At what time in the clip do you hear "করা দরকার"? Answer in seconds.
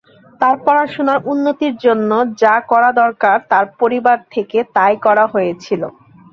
2.71-3.37